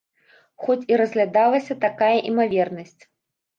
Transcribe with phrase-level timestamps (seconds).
[0.63, 3.01] Хоць і разглядалася такая імавернасць.